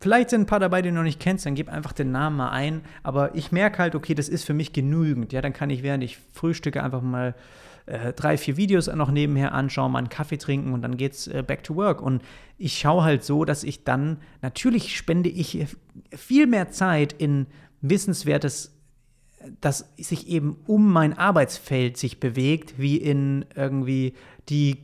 vielleicht 0.02 0.32
sind 0.32 0.42
ein 0.42 0.46
paar 0.46 0.60
dabei, 0.60 0.82
die 0.82 0.90
du 0.90 0.96
noch 0.96 1.04
nicht 1.04 1.20
kennst, 1.20 1.46
dann 1.46 1.56
gib 1.56 1.70
einfach 1.70 1.94
den 1.94 2.12
Namen 2.12 2.38
mal 2.38 2.50
ein. 2.50 2.82
Aber 3.04 3.36
ich 3.36 3.52
merke 3.52 3.80
halt, 3.80 3.96
okay, 3.96 4.16
das 4.16 4.30
ist 4.30 4.44
für 4.44 4.54
mich 4.54 4.74
genügend. 4.74 5.32
Ja, 5.32 5.42
dann 5.42 5.54
kann 5.54 5.70
ich, 5.70 5.84
während 5.84 6.04
ich 6.04 6.18
frühstücke, 6.34 6.84
einfach 6.84 7.02
mal 7.02 7.36
äh, 7.86 8.14
drei, 8.14 8.38
vier 8.38 8.58
Videos 8.58 8.88
noch 8.88 9.12
nebenher 9.12 9.54
anschauen, 9.54 9.92
mal 9.92 10.00
einen 10.00 10.10
Kaffee 10.10 10.38
trinken 10.38 10.74
und 10.74 10.82
dann 10.82 10.98
geht's 10.98 11.28
äh, 11.28 11.44
back 11.46 11.64
to 11.64 11.76
work. 11.76 12.02
Und 12.02 12.22
ich 12.58 12.78
schaue 12.78 13.04
halt 13.04 13.24
so, 13.24 13.46
dass 13.46 13.64
ich 13.64 13.84
dann, 13.84 14.18
natürlich 14.42 14.96
spende 14.96 15.30
ich 15.30 15.68
viel 16.16 16.48
mehr 16.48 16.70
Zeit 16.72 17.14
in 17.14 17.48
wissenswertes 17.82 18.79
das 19.62 19.90
sich 19.98 20.28
eben 20.28 20.58
um 20.68 20.92
mein 20.92 21.18
Arbeitsfeld 21.18 21.98
sich 21.98 22.20
bewegt, 22.20 22.76
wie 22.78 22.98
in 22.98 23.46
irgendwie 23.56 24.14
die 24.50 24.78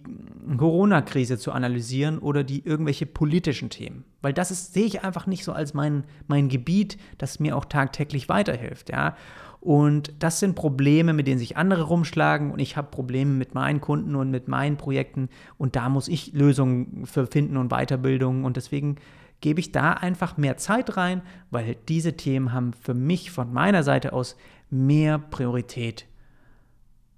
Corona-Krise 0.58 1.38
zu 1.38 1.52
analysieren 1.52 2.20
oder 2.20 2.44
die 2.44 2.66
irgendwelche 2.66 3.06
politischen 3.06 3.70
Themen. 3.70 4.06
Weil 4.22 4.34
das 4.34 4.52
ist, 4.52 4.74
sehe 4.74 4.86
ich 4.86 5.04
einfach 5.04 5.28
nicht 5.28 5.44
so 5.44 5.54
als 5.54 5.74
mein, 5.74 6.04
mein 6.28 6.50
Gebiet, 6.50 6.98
das 7.18 7.40
mir 7.40 7.58
auch 7.58 7.66
tagtäglich 7.66 8.30
weiterhilft, 8.30 8.90
ja. 8.90 9.16
Und 9.60 10.14
das 10.20 10.40
sind 10.40 10.54
Probleme, 10.54 11.12
mit 11.14 11.26
denen 11.26 11.40
sich 11.40 11.58
andere 11.58 11.84
rumschlagen 11.84 12.52
und 12.52 12.60
ich 12.60 12.78
habe 12.78 12.92
Probleme 12.92 13.32
mit 13.32 13.56
meinen 13.56 13.82
Kunden 13.82 14.16
und 14.16 14.30
mit 14.30 14.48
meinen 14.48 14.78
Projekten 14.78 15.28
und 15.58 15.76
da 15.76 15.90
muss 15.90 16.08
ich 16.08 16.34
Lösungen 16.34 17.08
für 17.08 17.26
finden 17.26 17.58
und 17.58 17.70
Weiterbildung 17.70 18.44
und 18.44 18.58
deswegen 18.58 18.98
gebe 19.42 19.60
ich 19.60 19.72
da 19.72 19.94
einfach 19.94 20.38
mehr 20.38 20.58
Zeit 20.58 20.98
rein, 20.98 21.22
weil 21.52 21.76
diese 21.88 22.18
Themen 22.18 22.54
haben 22.54 22.74
für 22.74 22.94
mich 22.94 23.32
von 23.32 23.54
meiner 23.54 23.84
Seite 23.84 24.14
aus 24.14 24.36
mehr 24.70 25.20
Priorität. 25.20 26.06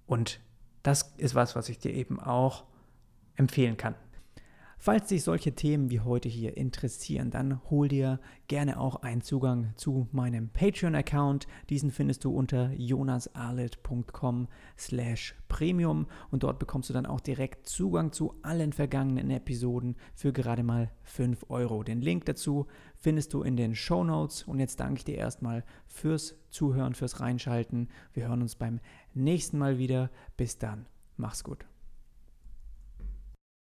Und 0.06 0.40
das 0.84 1.14
ist 1.18 1.36
was, 1.36 1.56
was 1.56 1.70
ich 1.70 1.80
dir 1.80 1.94
eben 1.94 2.20
auch 2.20 2.66
empfehlen 3.36 3.78
kann. 3.78 3.96
Falls 4.80 5.08
dich 5.08 5.24
solche 5.24 5.54
Themen 5.54 5.90
wie 5.90 6.02
heute 6.02 6.30
hier 6.30 6.56
interessieren, 6.56 7.32
dann 7.32 7.60
hol 7.70 7.88
dir 7.88 8.20
gerne 8.48 8.80
auch 8.80 8.98
einen 8.98 9.22
Zugang 9.22 9.74
zu 9.76 10.08
meinem 10.12 10.50
Patreon-Account. 10.50 11.48
Diesen 11.70 11.92
findest 11.92 12.24
du 12.24 12.32
unter 12.32 12.72
jonasarlet.com 12.74 14.48
slash 14.78 15.36
premium 15.48 16.06
und 16.30 16.44
dort 16.44 16.60
bekommst 16.60 16.90
du 16.90 16.94
dann 16.94 17.08
auch 17.08 17.20
direkt 17.20 17.68
Zugang 17.68 18.12
zu 18.12 18.36
allen 18.44 18.72
vergangenen 18.72 19.32
Episoden 19.32 19.96
für 20.14 20.32
gerade 20.32 20.64
mal 20.64 20.92
5 21.04 21.46
Euro. 21.50 21.84
Den 21.84 22.02
Link 22.02 22.26
dazu 22.26 22.68
findest 22.96 23.34
du 23.34 23.42
in 23.42 23.58
den 23.58 23.76
Show 23.76 24.04
Notes 24.04 24.44
und 24.44 24.60
jetzt 24.60 24.80
danke 24.80 25.00
ich 25.00 25.06
dir 25.06 25.16
erstmal 25.16 25.64
fürs 25.88 26.36
Zuhören, 26.50 26.94
fürs 26.94 27.20
Reinschalten. 27.20 27.90
Wir 28.14 28.28
hören 28.28 28.44
uns 28.44 28.56
beim 28.56 28.80
nächsten 29.14 29.58
Mal 29.58 29.80
wieder. 29.80 30.12
Bis 30.38 30.60
dann. 30.60 30.86
Mach's 31.18 31.44
gut. 31.44 31.66